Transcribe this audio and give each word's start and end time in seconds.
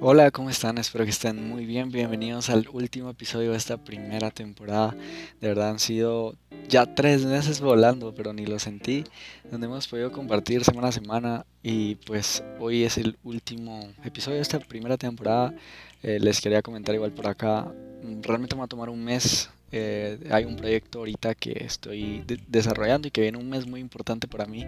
Hola, 0.00 0.30
¿cómo 0.30 0.48
están? 0.48 0.78
Espero 0.78 1.04
que 1.04 1.10
estén 1.10 1.48
muy 1.48 1.66
bien. 1.66 1.90
Bienvenidos 1.90 2.48
al 2.48 2.66
último 2.72 3.10
episodio 3.10 3.50
de 3.50 3.58
esta 3.58 3.76
primera 3.76 4.30
temporada. 4.30 4.96
De 5.40 5.48
verdad 5.48 5.70
han 5.70 5.78
sido 5.78 6.34
ya 6.68 6.94
tres 6.94 7.24
meses 7.26 7.60
volando, 7.60 8.14
pero 8.14 8.32
ni 8.32 8.46
lo 8.46 8.58
sentí, 8.58 9.04
donde 9.50 9.66
hemos 9.66 9.86
podido 9.86 10.12
compartir 10.12 10.64
semana 10.64 10.88
a 10.88 10.92
semana 10.92 11.46
y 11.62 11.96
pues 11.96 12.42
hoy 12.58 12.84
es 12.84 12.96
el 12.96 13.18
último 13.22 13.88
episodio 14.02 14.36
de 14.36 14.42
esta 14.42 14.60
primera 14.60 14.96
temporada. 14.96 15.54
Eh, 16.02 16.20
les 16.20 16.40
quería 16.40 16.62
comentar 16.62 16.94
igual 16.94 17.12
por 17.12 17.26
acá, 17.26 17.70
realmente 18.22 18.54
me 18.54 18.60
va 18.60 18.64
a 18.64 18.68
tomar 18.68 18.88
un 18.88 19.04
mes 19.04 19.50
eh, 19.72 20.18
hay 20.30 20.44
un 20.44 20.56
proyecto 20.56 21.00
ahorita 21.00 21.34
que 21.34 21.64
estoy 21.64 22.24
desarrollando 22.48 23.08
y 23.08 23.10
que 23.10 23.20
viene 23.20 23.38
un 23.38 23.48
mes 23.48 23.66
muy 23.66 23.80
importante 23.80 24.28
para 24.28 24.46
mí. 24.46 24.64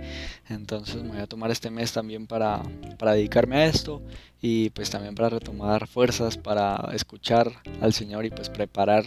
Entonces 0.49 1.03
me 1.03 1.11
voy 1.11 1.21
a 1.21 1.27
tomar 1.27 1.51
este 1.51 1.71
mes 1.71 1.93
también 1.93 2.27
para, 2.27 2.63
para 2.99 3.13
dedicarme 3.13 3.57
a 3.57 3.67
esto 3.67 4.03
y 4.43 4.71
pues 4.71 4.91
también 4.91 5.15
para 5.15 5.31
retomar 5.31 5.87
fuerzas, 5.87 6.37
para 6.37 6.91
escuchar 6.93 7.53
al 7.81 7.93
Señor 7.93 8.25
y 8.25 8.31
pues 8.31 8.49
preparar 8.49 9.05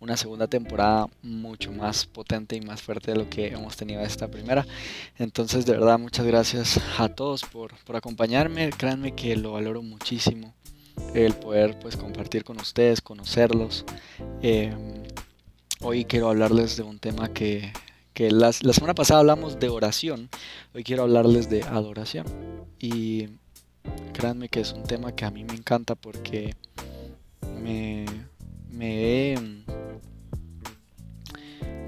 una 0.00 0.16
segunda 0.16 0.46
temporada 0.46 1.08
mucho 1.22 1.72
más 1.72 2.06
potente 2.06 2.54
y 2.54 2.60
más 2.60 2.82
fuerte 2.82 3.12
de 3.12 3.18
lo 3.18 3.28
que 3.28 3.48
hemos 3.48 3.76
tenido 3.76 4.00
esta 4.02 4.28
primera. 4.28 4.66
Entonces 5.18 5.66
de 5.66 5.72
verdad 5.72 5.98
muchas 5.98 6.26
gracias 6.26 6.80
a 6.98 7.08
todos 7.08 7.42
por, 7.42 7.74
por 7.84 7.96
acompañarme. 7.96 8.70
Créanme 8.70 9.14
que 9.14 9.36
lo 9.36 9.52
valoro 9.52 9.82
muchísimo 9.82 10.54
el 11.14 11.34
poder 11.34 11.78
pues 11.78 11.96
compartir 11.96 12.44
con 12.44 12.60
ustedes, 12.60 13.00
conocerlos. 13.00 13.84
Eh, 14.42 14.72
Hoy 15.80 16.04
quiero 16.04 16.28
hablarles 16.28 16.76
de 16.76 16.82
un 16.82 16.98
tema 16.98 17.32
que, 17.32 17.72
la 18.16 18.52
semana 18.52 18.94
pasada 18.96 19.20
hablamos 19.20 19.60
de 19.60 19.68
oración, 19.68 20.28
hoy 20.74 20.82
quiero 20.82 21.04
hablarles 21.04 21.48
de 21.48 21.62
adoración. 21.62 22.26
Y 22.80 23.28
créanme 24.12 24.48
que 24.48 24.60
es 24.60 24.72
un 24.72 24.82
tema 24.82 25.14
que 25.14 25.24
a 25.24 25.30
mí 25.30 25.44
me 25.44 25.54
encanta 25.54 25.94
porque 25.94 26.56
me, 27.62 28.06
me 28.68 29.34
he, 29.34 29.38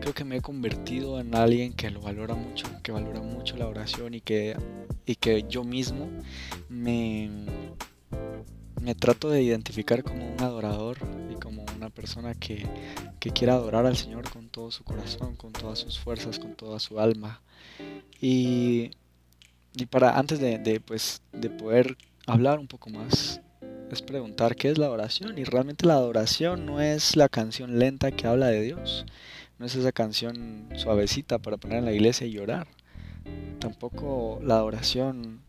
creo 0.00 0.14
que 0.14 0.24
me 0.24 0.36
he 0.36 0.40
convertido 0.40 1.18
en 1.18 1.34
alguien 1.34 1.72
que 1.72 1.90
lo 1.90 2.00
valora 2.00 2.36
mucho, 2.36 2.68
que 2.84 2.92
valora 2.92 3.22
mucho 3.22 3.56
la 3.56 3.66
oración 3.66 4.14
y 4.14 4.20
que, 4.20 4.56
y 5.04 5.16
que 5.16 5.46
yo 5.48 5.64
mismo 5.64 6.08
me, 6.68 7.28
me 8.80 8.94
trato 8.94 9.30
de 9.30 9.42
identificar 9.42 10.04
como 10.04 10.32
un 10.32 10.40
adorador 10.40 10.98
y 11.28 11.34
como 11.40 11.64
una 11.76 11.90
persona 11.90 12.34
que, 12.34 12.64
que 13.20 13.30
quiera 13.30 13.52
adorar 13.52 13.86
al 13.86 13.96
Señor 13.96 14.28
con 14.30 14.48
todo 14.48 14.70
su 14.70 14.82
corazón, 14.82 15.36
con 15.36 15.52
todas 15.52 15.78
sus 15.78 15.98
fuerzas, 15.98 16.38
con 16.38 16.54
toda 16.54 16.80
su 16.80 16.98
alma. 16.98 17.42
Y, 18.20 18.90
y 19.74 19.86
para 19.86 20.18
antes 20.18 20.40
de, 20.40 20.80
pues, 20.80 21.22
de 21.32 21.50
poder 21.50 21.96
hablar 22.26 22.58
un 22.58 22.66
poco 22.66 22.88
más, 22.88 23.40
es 23.90 24.02
preguntar 24.02 24.56
qué 24.56 24.70
es 24.70 24.78
la 24.78 24.90
oración. 24.90 25.38
Y 25.38 25.44
realmente 25.44 25.86
la 25.86 25.94
adoración 25.94 26.64
no 26.64 26.80
es 26.80 27.14
la 27.14 27.28
canción 27.28 27.78
lenta 27.78 28.10
que 28.10 28.26
habla 28.26 28.46
de 28.46 28.62
Dios. 28.62 29.04
No 29.58 29.66
es 29.66 29.74
esa 29.74 29.92
canción 29.92 30.70
suavecita 30.76 31.38
para 31.38 31.58
poner 31.58 31.78
en 31.78 31.84
la 31.84 31.92
iglesia 31.92 32.26
y 32.26 32.32
llorar. 32.32 32.68
Tampoco 33.58 34.40
la 34.42 34.54
adoración 34.54 35.42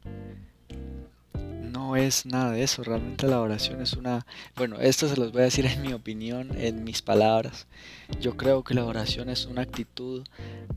es 1.95 2.25
nada 2.25 2.51
de 2.51 2.63
eso, 2.63 2.83
realmente 2.83 3.27
la 3.27 3.41
oración 3.41 3.81
es 3.81 3.93
una... 3.93 4.25
Bueno, 4.55 4.79
esto 4.79 5.07
se 5.07 5.17
los 5.17 5.31
voy 5.31 5.41
a 5.41 5.45
decir 5.45 5.65
en 5.65 5.81
mi 5.81 5.93
opinión, 5.93 6.51
en 6.57 6.83
mis 6.83 7.01
palabras. 7.01 7.67
Yo 8.19 8.37
creo 8.37 8.63
que 8.63 8.73
la 8.73 8.85
oración 8.85 9.29
es 9.29 9.45
una 9.45 9.61
actitud 9.61 10.23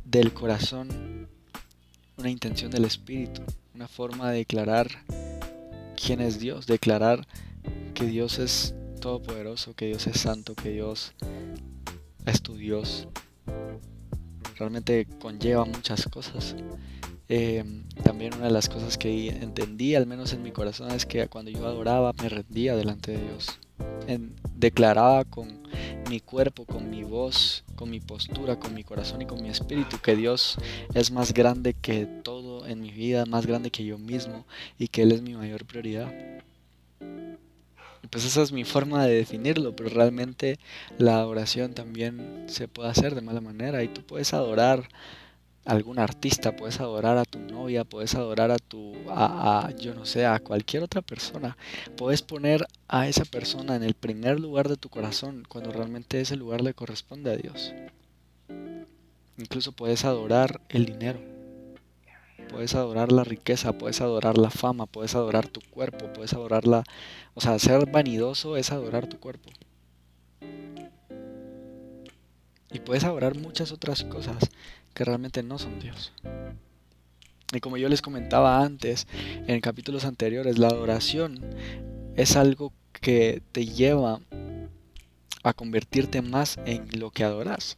del 0.05 0.33
corazón, 0.33 1.29
una 2.17 2.31
intención 2.31 2.71
del 2.71 2.85
espíritu, 2.85 3.43
una 3.75 3.89
forma 3.89 4.31
de 4.31 4.39
declarar 4.39 4.89
quién 5.97 6.21
es 6.21 6.39
Dios, 6.39 6.67
declarar 6.67 7.27
que 7.95 8.07
Dios 8.07 8.39
es 8.39 8.75
todopoderoso, 9.01 9.75
que 9.75 9.87
Dios 9.87 10.07
es 10.07 10.21
santo, 10.21 10.55
que 10.55 10.71
Dios 10.71 11.13
es 12.27 12.43
tu 12.43 12.57
Dios. 12.57 13.09
Realmente 14.57 15.07
conlleva 15.21 15.65
muchas 15.65 16.07
cosas. 16.09 16.55
Em, 17.29 17.85
también 18.05 18.35
una 18.35 18.47
de 18.47 18.53
las 18.53 18.69
cosas 18.69 18.97
que 18.99 19.29
entendí, 19.29 19.95
al 19.95 20.07
menos 20.07 20.33
en 20.33 20.43
mi 20.43 20.53
corazón, 20.53 20.91
es 20.93 21.07
que 21.07 21.27
cuando 21.29 21.51
yo 21.51 21.67
adoraba 21.67 22.13
me 22.23 22.29
rendía 22.29 22.77
delante 22.77 23.13
de 23.13 23.23
Dios. 23.23 23.59
declaraba 24.55 25.25
con 25.25 25.63
mi 26.09 26.21
cuerpo, 26.21 26.65
con 26.65 26.91
mi 26.91 27.03
voz, 27.03 27.65
con 27.75 27.91
mi 27.91 28.01
postura, 28.01 28.59
con 28.59 28.75
mi 28.75 28.85
corazón 28.85 29.23
y 29.23 29.27
con 29.27 29.43
mi 29.43 29.49
espíritu 29.49 29.99
que 29.99 30.15
Dios 30.15 30.57
es 30.95 31.11
más 31.11 31.35
grande 31.35 31.75
que 31.75 32.07
todo 32.07 32.67
en 32.67 32.81
mi 32.81 32.91
vida, 32.91 33.27
más 33.27 33.47
grande 33.47 33.71
que 33.71 33.85
yo 33.85 33.99
mismo 33.99 34.45
y 34.79 34.89
que 34.89 35.03
Él 35.03 35.13
es 35.13 35.23
mi 35.23 35.35
mayor 35.35 35.65
prioridad. 35.65 36.13
Pues 38.11 38.25
esa 38.25 38.43
es 38.43 38.53
mi 38.53 38.65
forma 38.65 39.05
de 39.07 39.15
definirlo, 39.15 39.75
pero 39.75 39.89
realmente 39.89 40.59
la 40.99 41.17
adoración 41.17 41.75
también 41.75 42.45
se 42.49 42.69
puede 42.69 42.91
hacer 42.91 43.15
de 43.15 43.23
mala 43.23 43.41
manera 43.41 43.83
y 43.83 43.89
tú 43.89 44.03
puedes 44.03 44.35
adorar 44.35 44.89
algún 45.65 45.99
artista, 45.99 46.57
puedes 46.57 46.81
adorar 46.81 47.17
a 47.19 47.25
tu 47.25 47.39
novia, 47.39 47.85
puedes 47.85 48.15
adorar 48.15 48.51
a 48.51 48.59
tu, 48.59 48.95
a, 49.09 49.71
yo 49.79 49.95
no 49.95 50.05
sé, 50.07 50.27
a 50.27 50.39
cualquier 50.39 50.83
otra 50.83 51.03
persona. 51.03 51.57
Puedes 51.97 52.23
poner 52.23 52.67
a 52.89 53.09
esa 53.09 53.25
persona 53.25 53.77
en 53.77 53.83
el 53.83 53.95
primer 53.95 54.41
lugar 54.41 54.69
de 54.69 54.77
tu 54.77 54.89
corazón 54.89 55.45
cuando 55.49 55.73
realmente 55.73 56.21
ese 56.21 56.37
lugar 56.37 56.61
le 56.61 56.75
corresponde 56.75 57.33
a 57.33 57.37
Dios. 57.37 57.73
Incluso 59.37 59.73
puedes 59.73 60.05
adorar 60.05 60.61
el 60.69 60.87
dinero, 60.87 61.19
puedes 62.51 62.75
adorar 62.75 63.11
la 63.11 63.25
riqueza, 63.25 63.73
puedes 63.73 64.01
adorar 64.01 64.39
la 64.39 64.51
fama, 64.51 64.87
puedes 64.87 65.15
adorar 65.17 65.49
tu 65.49 65.61
cuerpo, 65.61 66.13
puedes 66.13 66.33
adorar 66.35 66.67
la, 66.67 66.85
o 67.35 67.41
sea, 67.41 67.59
ser 67.59 67.91
vanidoso 67.91 68.57
es 68.57 68.71
adorar 68.71 69.09
tu 69.09 69.19
cuerpo. 69.19 69.51
Y 72.75 72.81
puedes 72.81 73.05
adorar 73.05 73.39
muchas 73.39 73.73
otras 73.73 74.05
cosas 74.05 74.37
que 74.93 75.05
realmente 75.05 75.43
no 75.43 75.59
son 75.59 75.79
Dios. 75.79 76.13
Y 77.53 77.61
como 77.61 77.77
yo 77.77 77.89
les 77.89 78.03
comentaba 78.03 78.63
antes, 78.63 79.07
en 79.47 79.61
capítulos 79.61 80.05
anteriores, 80.05 80.59
la 80.59 80.67
adoración 80.67 81.41
es 82.17 82.35
algo 82.37 82.73
que 83.01 83.43
te 83.53 83.65
lleva 83.65 84.21
a 85.45 85.53
convertirte 85.53 86.21
más 86.21 86.59
en 86.67 86.89
lo 86.99 87.13
que 87.13 87.23
adoras. 87.23 87.77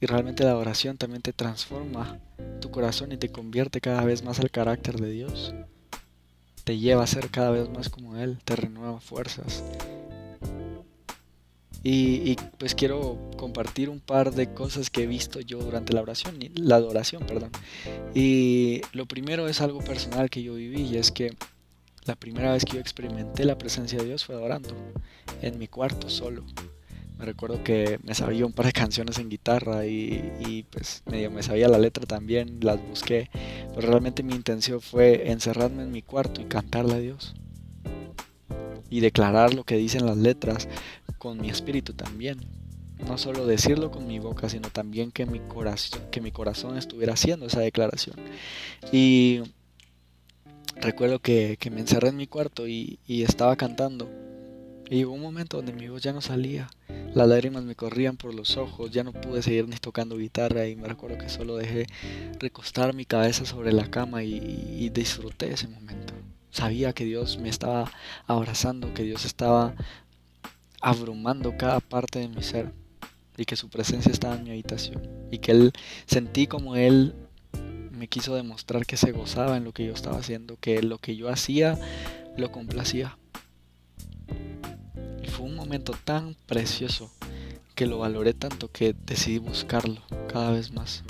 Y 0.00 0.06
realmente 0.06 0.42
la 0.42 0.50
adoración 0.50 0.96
también 0.96 1.22
te 1.22 1.32
transforma 1.32 2.18
tu 2.60 2.72
corazón 2.72 3.12
y 3.12 3.18
te 3.18 3.30
convierte 3.30 3.80
cada 3.80 4.04
vez 4.04 4.24
más 4.24 4.40
al 4.40 4.50
carácter 4.50 4.96
de 4.96 5.10
Dios. 5.10 5.54
Te 6.64 6.76
lleva 6.78 7.04
a 7.04 7.06
ser 7.06 7.30
cada 7.30 7.50
vez 7.50 7.68
más 7.70 7.88
como 7.88 8.16
Él, 8.16 8.38
te 8.44 8.56
renueva 8.56 9.00
fuerzas, 9.00 9.62
y, 11.84 12.36
pues 12.58 12.74
quiero 12.74 13.30
compartir 13.36 13.88
un 13.88 14.00
par 14.00 14.34
de 14.34 14.52
cosas 14.52 14.90
que 14.90 15.04
he 15.04 15.06
visto 15.06 15.40
yo 15.40 15.58
durante 15.58 15.92
la 15.92 16.02
oración, 16.02 16.38
la 16.54 16.76
adoración, 16.76 17.24
perdón. 17.24 17.50
Y 18.14 18.82
lo 18.92 19.06
primero 19.06 19.48
es 19.48 19.60
algo 19.60 19.80
personal 19.80 20.28
que 20.28 20.42
yo 20.42 20.54
viví 20.54 20.82
y 20.82 20.96
es 20.96 21.12
que 21.12 21.36
la 22.04 22.16
primera 22.16 22.52
vez 22.52 22.64
que 22.64 22.74
yo 22.74 22.80
experimenté 22.80 23.44
la 23.44 23.58
presencia 23.58 23.98
de 23.98 24.06
Dios 24.06 24.24
fue 24.24 24.34
adorando 24.34 24.74
en 25.40 25.58
mi 25.58 25.68
cuarto 25.68 26.10
solo. 26.10 26.44
Me 27.16 27.24
recuerdo 27.24 27.62
que 27.64 27.98
me 28.04 28.14
sabía 28.14 28.46
un 28.46 28.52
par 28.52 28.66
de 28.66 28.72
canciones 28.72 29.18
en 29.18 29.28
guitarra 29.28 29.86
y, 29.86 30.32
y 30.40 30.64
pues 30.70 31.02
medio 31.06 31.30
me 31.30 31.42
sabía 31.42 31.68
la 31.68 31.78
letra 31.78 32.06
también, 32.06 32.58
las 32.60 32.80
busqué, 32.88 33.28
pero 33.74 33.88
realmente 33.88 34.22
mi 34.22 34.34
intención 34.34 34.80
fue 34.80 35.30
encerrarme 35.30 35.82
en 35.82 35.92
mi 35.92 36.02
cuarto 36.02 36.40
y 36.40 36.44
cantarle 36.44 36.94
a 36.94 36.98
Dios 36.98 37.34
y 38.90 39.00
declarar 39.00 39.54
lo 39.54 39.64
que 39.64 39.76
dicen 39.76 40.06
las 40.06 40.16
letras 40.16 40.68
con 41.18 41.40
mi 41.40 41.50
espíritu 41.50 41.92
también. 41.92 42.38
No 43.06 43.16
solo 43.16 43.46
decirlo 43.46 43.90
con 43.90 44.06
mi 44.06 44.18
boca, 44.18 44.48
sino 44.48 44.70
también 44.70 45.12
que 45.12 45.24
mi 45.24 45.38
corazón, 45.38 46.02
que 46.10 46.20
mi 46.20 46.32
corazón 46.32 46.76
estuviera 46.76 47.12
haciendo 47.14 47.46
esa 47.46 47.60
declaración. 47.60 48.16
Y 48.92 49.42
recuerdo 50.80 51.20
que, 51.20 51.58
me 51.70 51.80
encerré 51.80 52.08
en 52.08 52.16
mi 52.16 52.26
cuarto 52.26 52.66
y, 52.66 52.98
estaba 53.06 53.56
cantando. 53.56 54.08
Y 54.90 55.04
hubo 55.04 55.14
un 55.14 55.20
momento 55.20 55.58
donde 55.58 55.74
mi 55.74 55.88
voz 55.88 56.02
ya 56.02 56.12
no 56.12 56.20
salía. 56.20 56.70
Las 57.14 57.28
lágrimas 57.28 57.62
me 57.62 57.74
corrían 57.74 58.16
por 58.16 58.34
los 58.34 58.56
ojos, 58.56 58.90
ya 58.90 59.04
no 59.04 59.12
pude 59.12 59.42
seguir 59.42 59.68
ni 59.68 59.76
tocando 59.76 60.16
guitarra 60.16 60.66
y 60.66 60.76
me 60.76 60.88
recuerdo 60.88 61.18
que 61.18 61.28
solo 61.28 61.56
dejé 61.56 61.86
recostar 62.38 62.94
mi 62.94 63.04
cabeza 63.04 63.44
sobre 63.44 63.72
la 63.72 63.90
cama 63.90 64.24
y, 64.24 64.34
y 64.78 64.88
disfruté 64.90 65.52
ese 65.52 65.68
momento. 65.68 66.17
Sabía 66.58 66.92
que 66.92 67.04
Dios 67.04 67.38
me 67.38 67.50
estaba 67.50 67.88
abrazando, 68.26 68.92
que 68.92 69.04
Dios 69.04 69.24
estaba 69.24 69.76
abrumando 70.80 71.56
cada 71.56 71.78
parte 71.78 72.18
de 72.18 72.26
mi 72.26 72.42
ser 72.42 72.72
y 73.36 73.44
que 73.44 73.54
su 73.54 73.68
presencia 73.68 74.10
estaba 74.10 74.34
en 74.34 74.42
mi 74.42 74.50
habitación 74.50 75.00
y 75.30 75.38
que 75.38 75.52
él 75.52 75.72
sentí 76.06 76.48
como 76.48 76.74
él 76.74 77.14
me 77.92 78.08
quiso 78.08 78.34
demostrar 78.34 78.86
que 78.86 78.96
se 78.96 79.12
gozaba 79.12 79.56
en 79.56 79.62
lo 79.62 79.72
que 79.72 79.86
yo 79.86 79.92
estaba 79.92 80.18
haciendo, 80.18 80.56
que 80.56 80.82
lo 80.82 80.98
que 80.98 81.14
yo 81.14 81.28
hacía 81.28 81.78
lo 82.36 82.50
complacía. 82.50 83.16
Y 85.22 85.28
fue 85.28 85.46
un 85.46 85.54
momento 85.54 85.92
tan 86.04 86.34
precioso 86.46 87.12
que 87.76 87.86
lo 87.86 87.98
valoré 87.98 88.34
tanto 88.34 88.66
que 88.66 88.96
decidí 89.06 89.38
buscarlo 89.38 90.02
cada 90.26 90.50
vez 90.50 90.72
más. 90.72 91.04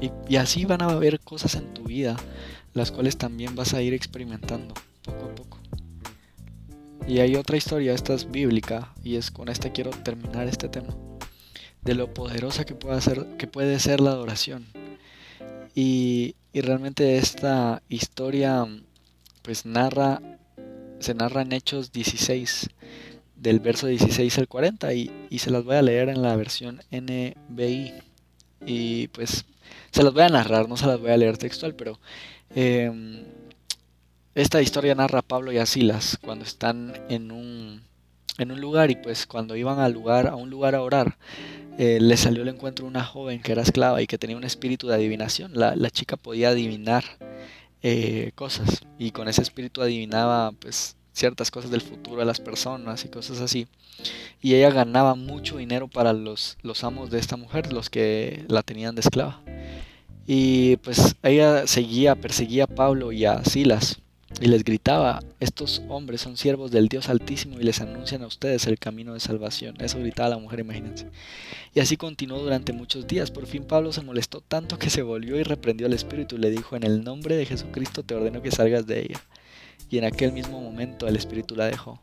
Y, 0.00 0.36
así 0.36 0.64
van 0.64 0.82
a 0.82 0.86
haber 0.86 1.20
cosas 1.20 1.54
en 1.54 1.72
tu 1.74 1.84
vida, 1.84 2.16
las 2.74 2.90
cuales 2.90 3.16
también 3.16 3.54
vas 3.54 3.74
a 3.74 3.82
ir 3.82 3.94
experimentando 3.94 4.74
poco 5.04 5.24
a 5.24 5.34
poco. 5.34 5.58
Y 7.06 7.18
hay 7.18 7.36
otra 7.36 7.56
historia, 7.56 7.94
esta 7.94 8.14
es 8.14 8.30
bíblica, 8.30 8.92
y 9.02 9.16
es 9.16 9.30
con 9.30 9.48
esta 9.48 9.72
quiero 9.72 9.90
terminar 9.90 10.46
este 10.46 10.68
tema, 10.68 10.94
de 11.82 11.94
lo 11.94 12.14
poderosa 12.14 12.64
que 12.64 12.74
puede 12.74 13.00
ser, 13.00 13.26
que 13.38 13.46
puede 13.46 13.78
ser 13.80 14.00
la 14.00 14.10
adoración. 14.10 14.66
Y, 15.74 16.36
realmente 16.54 17.16
esta 17.16 17.82
historia 17.88 18.66
pues 19.42 19.64
narra, 19.66 20.20
se 21.00 21.14
narra 21.14 21.42
en 21.42 21.52
Hechos 21.52 21.92
16, 21.92 22.68
del 23.36 23.58
verso 23.58 23.88
16 23.88 24.38
al 24.38 24.48
40, 24.48 24.94
y, 24.94 25.10
y 25.30 25.38
se 25.40 25.50
las 25.50 25.64
voy 25.64 25.76
a 25.76 25.82
leer 25.82 26.08
en 26.08 26.22
la 26.22 26.36
versión 26.36 26.82
NBI. 26.92 28.11
Y 28.66 29.08
pues 29.08 29.44
se 29.90 30.02
las 30.02 30.12
voy 30.12 30.22
a 30.22 30.28
narrar, 30.28 30.68
no 30.68 30.76
se 30.76 30.86
las 30.86 31.00
voy 31.00 31.10
a 31.10 31.16
leer 31.16 31.38
textual, 31.38 31.74
pero 31.74 31.98
em, 32.54 33.24
esta 34.34 34.62
historia 34.62 34.94
narra 34.94 35.20
a 35.20 35.22
Pablo 35.22 35.52
y 35.52 35.58
a 35.58 35.66
Silas 35.66 36.18
cuando 36.22 36.44
están 36.44 36.94
en 37.08 37.30
un, 37.30 37.82
en 38.38 38.50
un 38.50 38.60
lugar 38.60 38.90
y 38.90 38.96
pues 38.96 39.26
cuando 39.26 39.56
iban 39.56 39.78
al 39.78 39.92
lugar, 39.92 40.26
a 40.26 40.36
un 40.36 40.50
lugar 40.50 40.74
a 40.74 40.82
orar, 40.82 41.18
eh, 41.78 41.98
le 42.00 42.16
salió 42.16 42.42
al 42.42 42.48
encuentro 42.48 42.86
una 42.86 43.04
joven 43.04 43.42
que 43.42 43.52
era 43.52 43.62
esclava 43.62 44.02
y 44.02 44.06
que 44.06 44.18
tenía 44.18 44.36
un 44.36 44.44
espíritu 44.44 44.88
de 44.88 44.94
adivinación. 44.94 45.52
La, 45.54 45.76
la 45.76 45.90
chica 45.90 46.16
podía 46.16 46.50
adivinar 46.50 47.04
eh, 47.82 48.32
cosas 48.34 48.82
y 48.98 49.10
con 49.10 49.28
ese 49.28 49.42
espíritu 49.42 49.82
adivinaba 49.82 50.52
pues 50.52 50.96
ciertas 51.12 51.50
cosas 51.50 51.70
del 51.70 51.80
futuro 51.80 52.20
de 52.20 52.26
las 52.26 52.40
personas 52.40 53.04
y 53.04 53.08
cosas 53.08 53.40
así. 53.40 53.66
Y 54.40 54.54
ella 54.54 54.70
ganaba 54.70 55.14
mucho 55.14 55.58
dinero 55.58 55.88
para 55.88 56.12
los, 56.12 56.58
los 56.62 56.84
amos 56.84 57.10
de 57.10 57.18
esta 57.18 57.36
mujer, 57.36 57.72
los 57.72 57.90
que 57.90 58.44
la 58.48 58.62
tenían 58.62 58.94
de 58.94 59.00
esclava. 59.00 59.40
Y 60.26 60.76
pues 60.78 61.16
ella 61.22 61.66
seguía, 61.66 62.14
perseguía 62.14 62.64
a 62.64 62.68
Pablo 62.68 63.12
y 63.12 63.24
a 63.24 63.44
Silas 63.44 64.01
y 64.40 64.46
les 64.46 64.64
gritaba, 64.64 65.22
estos 65.40 65.82
hombres 65.88 66.20
son 66.20 66.36
siervos 66.36 66.70
del 66.70 66.88
Dios 66.88 67.08
Altísimo 67.08 67.60
y 67.60 67.64
les 67.64 67.80
anuncian 67.80 68.22
a 68.22 68.26
ustedes 68.26 68.66
el 68.66 68.78
camino 68.78 69.14
de 69.14 69.20
salvación. 69.20 69.76
Eso 69.80 69.98
gritaba 69.98 70.30
la 70.30 70.38
mujer, 70.38 70.60
imagínense. 70.60 71.08
Y 71.74 71.80
así 71.80 71.96
continuó 71.96 72.38
durante 72.38 72.72
muchos 72.72 73.06
días. 73.06 73.30
Por 73.30 73.46
fin 73.46 73.64
Pablo 73.64 73.92
se 73.92 74.02
molestó 74.02 74.40
tanto 74.40 74.78
que 74.78 74.90
se 74.90 75.02
volvió 75.02 75.38
y 75.38 75.42
reprendió 75.42 75.86
al 75.86 75.92
espíritu 75.92 76.36
y 76.36 76.38
le 76.38 76.50
dijo, 76.50 76.76
en 76.76 76.82
el 76.82 77.04
nombre 77.04 77.36
de 77.36 77.46
Jesucristo 77.46 78.02
te 78.02 78.14
ordeno 78.14 78.42
que 78.42 78.50
salgas 78.50 78.86
de 78.86 79.00
ella. 79.00 79.20
Y 79.90 79.98
en 79.98 80.04
aquel 80.04 80.32
mismo 80.32 80.60
momento 80.60 81.06
el 81.06 81.16
espíritu 81.16 81.54
la 81.54 81.66
dejó. 81.66 82.00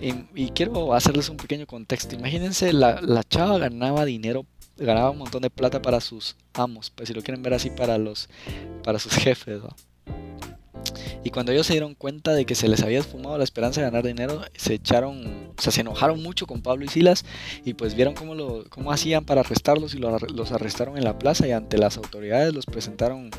Y, 0.00 0.48
quiero 0.50 0.94
hacerles 0.94 1.28
un 1.28 1.36
pequeño 1.36 1.66
contexto. 1.66 2.14
Imagínense, 2.14 2.72
la, 2.72 3.00
la 3.00 3.22
chava 3.22 3.58
ganaba 3.58 4.04
dinero 4.04 4.46
ganaba 4.84 5.10
un 5.10 5.18
montón 5.18 5.42
de 5.42 5.50
plata 5.50 5.82
para 5.82 6.00
sus 6.00 6.36
amos, 6.54 6.90
pues 6.90 7.08
si 7.08 7.14
lo 7.14 7.22
quieren 7.22 7.42
ver 7.42 7.54
así 7.54 7.70
para 7.70 7.98
los 7.98 8.28
para 8.82 8.98
sus 8.98 9.12
jefes. 9.16 9.60
Y 11.24 11.30
cuando 11.30 11.52
ellos 11.52 11.66
se 11.66 11.74
dieron 11.74 11.94
cuenta 11.94 12.32
de 12.32 12.44
que 12.44 12.54
se 12.54 12.68
les 12.68 12.82
había 12.82 13.00
esfumado 13.00 13.38
la 13.38 13.44
esperanza 13.44 13.80
de 13.80 13.86
ganar 13.86 14.04
dinero, 14.04 14.42
se 14.56 14.74
echaron, 14.74 15.52
o 15.56 15.60
sea, 15.60 15.72
se 15.72 15.80
enojaron 15.80 16.22
mucho 16.22 16.46
con 16.46 16.62
Pablo 16.62 16.84
y 16.84 16.88
Silas 16.88 17.24
y 17.64 17.74
pues 17.74 17.94
vieron 17.94 18.14
cómo, 18.14 18.34
lo, 18.34 18.64
cómo 18.68 18.92
hacían 18.92 19.24
para 19.24 19.40
arrestarlos 19.40 19.94
y 19.94 19.98
los 19.98 20.52
arrestaron 20.52 20.96
en 20.96 21.04
la 21.04 21.18
plaza 21.18 21.46
y 21.46 21.52
ante 21.52 21.78
las 21.78 21.96
autoridades 21.96 22.54
los 22.54 22.66
presentaron 22.66 23.30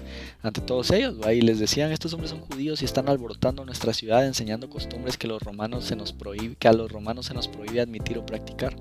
ante 0.42 0.62
todos 0.62 0.92
ellos. 0.92 1.16
Y 1.32 1.42
les 1.42 1.60
decían, 1.60 1.92
estos 1.92 2.14
hombres 2.14 2.32
son 2.32 2.42
judíos 2.42 2.82
y 2.82 2.86
están 2.86 3.10
alborotando 3.10 3.66
nuestra 3.66 3.94
ciudad 3.94 4.26
enseñando 4.26 4.70
costumbres 4.70 5.18
que, 5.18 5.28
los 5.28 5.42
romanos 5.42 5.86
se 5.86 5.96
nos 5.96 6.14
prohíbe, 6.14 6.56
que 6.58 6.68
a 6.68 6.74
los 6.74 6.92
romanos 6.92 7.28
se 7.28 7.34
nos 7.34 7.48
prohíbe 7.48 7.82
admitir 7.82 8.18
o 8.18 8.26
practicar. 8.26 8.76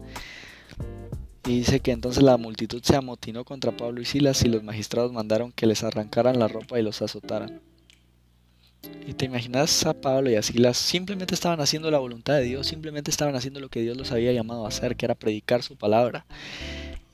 Y 1.47 1.59
dice 1.61 1.81
que 1.81 1.93
entonces 1.93 2.23
la 2.23 2.37
multitud 2.37 2.83
se 2.83 2.97
amotinó 2.97 3.45
contra 3.45 3.77
Pablo 3.77 4.01
y 4.01 4.05
Silas 4.05 4.43
y 4.43 4.49
los 4.49 4.63
magistrados 4.63 5.13
mandaron 5.13 5.53
que 5.53 5.67
les 5.67 5.83
arrancaran 5.83 6.39
la 6.39 6.49
ropa 6.49 6.79
y 6.79 6.83
los 6.83 7.01
azotaran. 7.03 7.61
Y 9.07 9.15
te 9.15 9.25
imaginas 9.25 9.85
a 9.87 9.95
Pablo 9.95 10.31
y 10.31 10.37
a 10.37 10.43
Silas 10.43 10.77
simplemente 10.77 11.35
estaban 11.35 11.61
haciendo 11.61 11.91
la 11.91 11.99
voluntad 11.99 12.35
de 12.35 12.43
Dios, 12.43 12.67
simplemente 12.67 13.11
estaban 13.11 13.35
haciendo 13.35 13.61
lo 13.61 13.69
que 13.69 13.83
Dios 13.83 13.97
los 13.97 14.13
había 14.13 14.33
llamado 14.33 14.65
a 14.65 14.69
hacer, 14.69 14.97
que 14.97 15.07
era 15.07 15.15
predicar 15.15 15.63
su 15.63 15.77
palabra. 15.77 16.25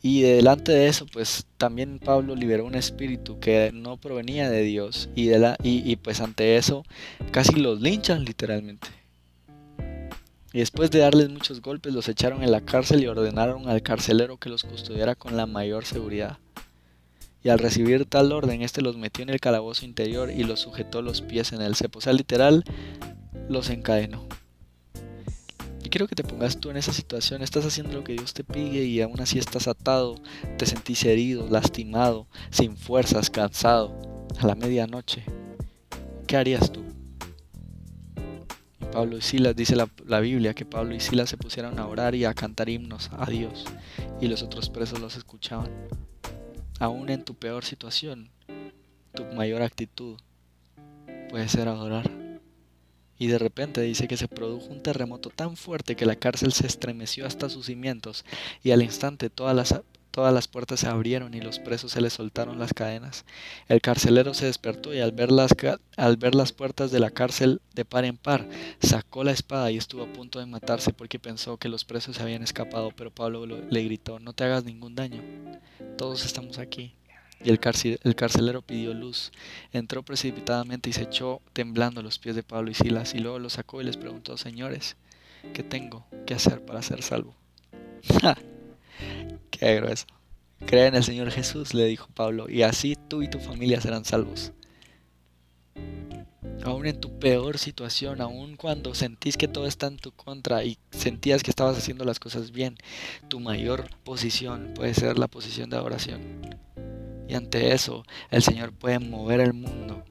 Y 0.03 0.23
delante 0.23 0.73
de 0.73 0.87
eso, 0.87 1.07
pues 1.07 1.47
también 1.57 1.99
Pablo 1.99 2.37
liberó 2.37 2.65
un 2.65 2.77
espíritu 2.77 3.41
que 3.41 3.73
no 3.75 3.97
provenía 3.97 4.49
de 4.51 4.63
Dios. 4.63 5.09
Y, 5.17 5.27
de 5.27 5.39
la, 5.39 5.57
y, 5.63 5.91
y 5.91 5.97
pues 5.97 6.21
ante 6.21 6.57
eso 6.57 6.85
casi 7.33 7.57
los 7.57 7.81
linchan 7.81 8.25
literalmente. 8.25 8.87
Y 10.53 10.61
después 10.61 10.91
de 10.91 11.01
darles 11.01 11.29
muchos 11.29 11.61
golpes 11.61 11.93
los 11.93 12.09
echaron 12.09 12.43
en 12.43 12.53
la 12.53 12.61
cárcel 12.61 13.03
y 13.03 13.07
ordenaron 13.07 13.69
al 13.69 13.83
carcelero 13.83 14.37
que 14.37 14.49
los 14.49 14.65
custodiara 14.65 15.15
con 15.15 15.37
la 15.37 15.47
mayor 15.47 15.85
seguridad. 15.85 16.39
Y 17.43 17.49
al 17.49 17.59
recibir 17.59 18.07
tal 18.07 18.33
orden, 18.33 18.63
éste 18.63 18.83
los 18.83 18.97
metió 18.97 19.23
en 19.23 19.31
el 19.31 19.41
calabozo 19.41 19.85
interior 19.85 20.31
y 20.31 20.45
los 20.45 20.61
sujetó 20.61 21.03
los 21.03 21.23
pies 21.23 21.53
en 21.53 21.63
el 21.63 21.77
cepo. 21.77 21.99
O 21.99 22.03
sea, 22.03 22.13
literal, 22.13 22.65
los 23.49 23.71
encadenó. 23.71 24.27
Y 25.85 25.89
quiero 25.89 26.09
que 26.09 26.17
te 26.17 26.25
pongas 26.25 26.59
tú 26.59 26.71
en 26.71 26.77
esa 26.77 26.93
situación. 26.93 27.43
Estás 27.43 27.65
haciendo 27.65 27.93
lo 27.93 28.03
que 28.03 28.15
Dios 28.15 28.35
te 28.35 28.43
pide 28.43 28.85
y 28.85 29.01
aún 29.01 29.21
así 29.21 29.39
estás 29.39 29.69
atado, 29.69 30.17
te 30.59 30.67
sentís 30.67 31.05
herido, 31.05 31.47
lastimado, 31.49 32.27
sin 32.51 32.77
fuerzas, 32.77 33.31
cansado, 33.31 33.95
a 34.39 34.47
la 34.47 34.57
medianoche. 34.57 35.25
¿Qué 36.27 36.37
harías 36.37 36.73
tú? 36.73 36.83
Pablo 38.91 39.19
y 39.19 39.21
Silas, 39.21 39.55
dice 39.55 39.77
la, 39.77 40.21
Biblia 40.21 40.55
que 40.55 40.65
Pablo 40.65 40.95
y 40.95 41.01
Silas 41.01 41.29
se 41.29 41.37
pusieron 41.37 41.79
a 41.79 41.87
orar 41.87 42.15
y 42.15 42.25
a 42.25 42.35
cantar 42.35 42.69
himnos 42.69 43.11
a 43.13 43.27
Dios 43.27 43.65
y 44.21 44.27
los 44.27 44.43
otros 44.43 44.71
presos 44.71 45.01
los 45.01 45.17
escuchaban. 45.17 45.71
Aún 46.79 47.09
en 47.11 47.25
tu 47.25 47.35
peor 47.35 47.65
situación, 47.65 48.31
tu 49.15 49.25
mayor 49.25 49.63
actitud 49.63 50.19
puede 51.31 51.49
ser 51.49 51.69
adorar. 51.69 52.11
Y 53.19 53.29
de 53.29 53.39
repente 53.39 53.81
dice 53.81 54.09
que 54.09 54.19
se 54.19 54.29
produjo 54.29 54.67
un 54.67 54.83
terremoto 54.83 55.31
tan 55.31 55.57
fuerte 55.57 55.97
que 55.97 56.05
la 56.05 56.17
cárcel 56.17 56.53
se 56.53 56.67
estremeció 56.67 57.27
hasta 57.27 57.49
sus 57.49 57.67
cimientos 57.67 58.27
y 58.63 58.73
al 58.73 58.83
instante 58.83 59.31
todas 59.31 59.57
las 59.57 59.73
Todas 60.17 60.33
las 60.33 60.49
puertas 60.49 60.81
se 60.81 60.89
abrieron 60.89 61.35
y 61.35 61.43
los 61.43 61.59
presos 61.59 61.93
se 61.93 62.01
les 62.01 62.15
soltaron 62.15 62.59
las 62.59 62.73
cadenas. 62.73 63.27
El 63.69 63.83
carcelero 63.83 64.33
se 64.33 64.47
despertó 64.47 64.95
y 64.95 65.01
al 65.01 65.13
ver, 65.13 65.31
las, 65.31 65.55
al 65.99 66.17
ver 66.17 66.35
las 66.35 66.53
puertas 66.53 66.91
de 66.91 67.01
la 67.01 67.11
cárcel 67.11 67.61
de 67.75 67.85
par 67.85 68.07
en 68.07 68.17
par, 68.17 68.49
sacó 68.81 69.25
la 69.25 69.33
espada 69.33 69.71
y 69.71 69.77
estuvo 69.77 70.05
a 70.05 70.13
punto 70.15 70.39
de 70.39 70.47
matarse 70.47 70.95
porque 70.95 71.19
pensó 71.19 71.59
que 71.59 71.69
los 71.69 71.85
presos 71.85 72.17
se 72.17 72.23
habían 72.23 72.43
escapado, 72.43 72.93
pero 72.97 73.11
Pablo 73.11 73.45
le 73.45 73.85
gritó, 73.85 74.19
no 74.19 74.33
te 74.33 74.45
hagas 74.45 74.65
ningún 74.65 74.95
daño, 74.95 75.21
todos 75.97 76.25
estamos 76.25 76.59
aquí. 76.59 76.95
Y 77.45 77.51
el, 77.51 77.61
el 78.03 78.15
carcelero 78.15 78.63
pidió 78.63 78.95
luz, 78.95 79.31
entró 79.73 80.03
precipitadamente 80.03 80.91
y 80.91 80.93
se 80.93 81.03
echó 81.03 81.43
temblando 81.53 82.01
a 82.01 82.03
los 82.03 82.19
pies 82.19 82.35
de 82.35 82.43
Pablo 82.43 82.71
y 82.71 82.75
Silas 82.75 83.15
y 83.15 83.19
luego 83.19 83.39
los 83.39 83.55
sacó 83.55 83.81
y 83.81 83.85
les 83.85 83.97
preguntó, 83.97 84.37
señores, 84.37 84.97
¿qué 85.53 85.63
tengo 85.63 86.07
que 86.27 86.35
hacer 86.35 86.65
para 86.65 86.83
ser 86.83 87.03
salvo? 87.03 87.35
Qué 89.51 89.77
grueso. 89.77 90.07
Cree 90.65 90.87
en 90.87 90.95
el 90.95 91.05
Señor 91.05 91.31
Jesús, 91.31 91.75
le 91.75 91.85
dijo 91.85 92.09
Pablo, 92.15 92.49
y 92.49 92.63
así 92.63 92.97
tú 93.09 93.23
y 93.23 93.29
tu 93.29 93.39
familia 93.39 93.81
serán 93.81 94.05
salvos. 94.05 94.53
Aún 96.67 96.87
en 96.87 97.01
tu 97.01 97.17
peor 97.21 97.59
situación, 97.59 98.21
aún 98.21 98.57
cuando 98.57 98.93
sentís 98.93 99.37
que 99.37 99.47
todo 99.47 99.67
está 99.67 99.87
en 99.87 99.99
tu 99.99 100.11
contra 100.11 100.65
y 100.65 100.79
sentías 100.91 101.45
que 101.45 101.51
estabas 101.51 101.79
haciendo 101.79 102.05
las 102.05 102.19
cosas 102.19 102.51
bien, 102.51 102.77
tu 103.29 103.39
mayor 103.39 103.89
posición 104.03 104.73
puede 104.75 104.93
ser 104.93 105.17
la 105.17 105.29
posición 105.29 105.71
de 105.71 105.77
adoración. 105.77 106.21
Y 107.29 107.35
ante 107.35 107.73
eso, 107.73 108.05
el 108.31 108.43
Señor 108.43 108.73
puede 108.73 108.99
mover 108.99 109.39
el 109.41 109.53
mundo 109.53 110.05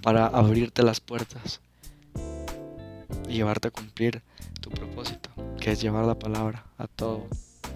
para 0.00 0.28
abrirte 0.28 0.82
las 0.82 1.00
puertas 1.00 1.60
y 3.28 3.34
llevarte 3.34 3.68
a 3.68 3.72
cumplir 3.72 4.22
tu 4.62 4.70
propósito, 4.70 5.28
que 5.60 5.72
es 5.72 5.82
llevar 5.82 6.06
la 6.06 6.18
palabra 6.18 6.64
a 6.78 6.86
todo 6.86 7.26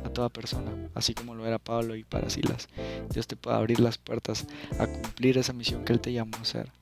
a 0.03 0.09
toda 0.09 0.31
persona, 0.31 0.71
así 0.95 1.13
como 1.13 1.35
lo 1.35 1.45
era 1.45 1.59
Pablo 1.59 1.95
y 1.95 2.05
para 2.05 2.31
Silas. 2.31 2.69
Dios 3.13 3.27
te 3.27 3.37
puede 3.37 3.59
abrir 3.59 3.81
las 3.81 3.99
puertas 3.99 4.47
a 4.79 4.87
cumplir 4.87 5.37
esa 5.37 5.53
misión 5.53 5.85
que 5.85 5.93
Él 5.93 6.01
te 6.01 6.11
llamó 6.11 6.39
a 6.39 6.41
hacer. 6.41 6.73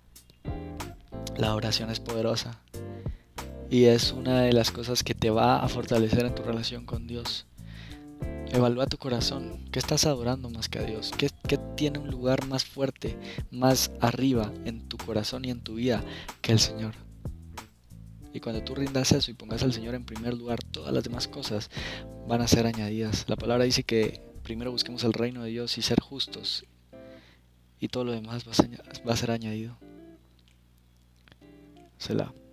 La 1.39 1.55
oración 1.55 1.89
es 1.89 2.01
poderosa 2.01 2.61
y 3.71 3.85
es 3.85 4.11
una 4.11 4.41
de 4.41 4.53
las 4.53 4.73
cosas 4.73 5.05
que 5.05 5.15
te 5.15 5.31
va 5.31 5.63
a 5.63 5.69
fortalecer 5.69 6.27
en 6.27 6.35
tu 6.35 6.43
relación 6.43 6.85
con 6.85 7.07
Dios. 7.07 7.47
Evalúa 8.51 8.87
tu 8.87 8.99
corazón. 8.99 9.65
¿Qué 9.71 9.79
estás 9.79 10.05
adorando 10.05 10.51
más 10.51 10.69
que 10.69 10.81
a 10.81 10.83
Dios? 10.83 11.13
¿Qué, 11.17 11.31
¿Qué, 11.47 11.57
tiene 11.77 12.01
un 12.01 12.11
lugar 12.11 12.45
más 12.47 12.65
fuerte, 12.65 13.17
más 13.53 13.93
arriba 14.01 14.53
en 14.65 14.89
tu 14.89 14.97
corazón 14.97 15.45
y 15.45 15.51
en 15.51 15.61
tu 15.61 15.77
vida 15.77 16.03
que 16.43 16.51
el 16.51 16.59
Señor? 16.59 16.95
Y 18.35 18.41
cuando 18.41 18.65
tú 18.65 18.75
rindas 18.75 19.13
eso 19.13 19.31
y 19.31 19.35
pongas 19.35 19.63
al 19.63 19.73
Señor 19.73 19.95
en 19.95 20.05
primer 20.05 20.35
lugar, 20.35 20.59
todas 20.65 20.93
las 20.93 21.05
demás 21.05 21.29
cosas 21.29 21.71
van 22.27 22.41
a 22.41 22.49
ser 22.49 22.67
añadidas. 22.67 23.27
La 23.29 23.37
palabra 23.37 23.63
dice 23.63 23.85
que 23.85 24.21
primero 24.43 24.73
busquemos 24.73 25.05
el 25.05 25.13
reino 25.13 25.45
de 25.45 25.51
Dios 25.51 25.79
y 25.79 25.83
ser 25.83 26.01
justos. 26.01 26.65
Y 27.79 27.87
todo 27.87 28.03
lo 28.03 28.11
demás 28.11 28.45
va 28.45 29.13
a 29.13 29.17
ser 29.17 29.31
añadido. 29.31 29.79
سلام. 31.99 32.48